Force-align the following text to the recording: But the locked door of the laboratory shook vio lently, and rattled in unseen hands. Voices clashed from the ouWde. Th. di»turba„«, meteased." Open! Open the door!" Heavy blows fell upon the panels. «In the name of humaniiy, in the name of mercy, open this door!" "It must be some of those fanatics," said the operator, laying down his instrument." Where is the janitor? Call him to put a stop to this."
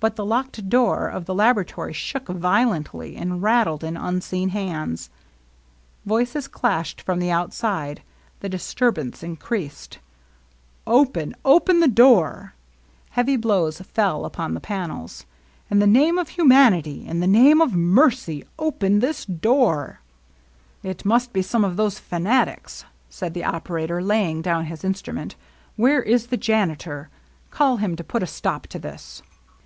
But 0.00 0.14
the 0.14 0.24
locked 0.24 0.68
door 0.68 1.08
of 1.08 1.24
the 1.24 1.34
laboratory 1.34 1.92
shook 1.92 2.28
vio 2.28 2.38
lently, 2.70 3.20
and 3.20 3.42
rattled 3.42 3.82
in 3.82 3.96
unseen 3.96 4.50
hands. 4.50 5.10
Voices 6.06 6.46
clashed 6.46 7.00
from 7.00 7.18
the 7.18 7.30
ouWde. 7.30 7.96
Th. 8.40 8.50
di»turba„«, 8.52 9.10
meteased." 9.10 9.98
Open! 10.96 11.34
Open 11.44 11.80
the 11.80 11.88
door!" 11.88 12.54
Heavy 13.10 13.36
blows 13.36 13.80
fell 13.80 14.24
upon 14.24 14.54
the 14.54 14.60
panels. 14.60 15.26
«In 15.68 15.80
the 15.80 15.84
name 15.88 16.16
of 16.16 16.28
humaniiy, 16.38 17.04
in 17.04 17.18
the 17.18 17.26
name 17.26 17.60
of 17.60 17.74
mercy, 17.74 18.44
open 18.56 19.00
this 19.00 19.24
door!" 19.24 19.98
"It 20.90 21.04
must 21.04 21.32
be 21.32 21.42
some 21.42 21.64
of 21.64 21.74
those 21.76 21.98
fanatics," 21.98 22.84
said 23.10 23.34
the 23.34 23.42
operator, 23.42 24.00
laying 24.00 24.42
down 24.42 24.66
his 24.66 24.84
instrument." 24.84 25.34
Where 25.74 26.00
is 26.00 26.28
the 26.28 26.36
janitor? 26.36 27.08
Call 27.50 27.78
him 27.78 27.96
to 27.96 28.04
put 28.04 28.22
a 28.22 28.28
stop 28.28 28.68
to 28.68 28.78
this." 28.78 29.22